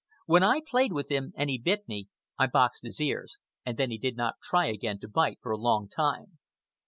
When 0.25 0.41
I 0.41 0.61
played 0.67 0.93
with 0.93 1.11
him 1.11 1.31
and 1.35 1.47
he 1.47 1.59
bit 1.59 1.87
me, 1.87 2.07
I 2.35 2.47
boxed 2.47 2.81
his 2.83 2.99
ears, 2.99 3.37
and 3.63 3.77
then 3.77 3.91
he 3.91 3.99
did 3.99 4.17
not 4.17 4.37
try 4.41 4.65
again 4.65 4.97
to 5.01 5.07
bite 5.07 5.37
for 5.43 5.51
a 5.51 5.57
long 5.59 5.87
time. 5.87 6.39